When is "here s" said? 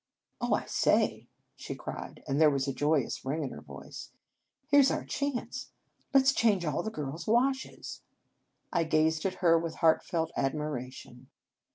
4.71-4.89